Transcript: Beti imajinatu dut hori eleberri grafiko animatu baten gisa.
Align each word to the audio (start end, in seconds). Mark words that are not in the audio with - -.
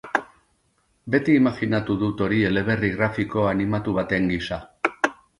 Beti 1.15 1.33
imajinatu 1.39 1.97
dut 2.03 2.23
hori 2.27 2.39
eleberri 2.47 2.89
grafiko 2.95 3.43
animatu 3.51 3.93
baten 3.99 4.25
gisa. 4.33 4.59